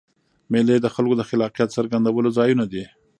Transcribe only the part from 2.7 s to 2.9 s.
دي.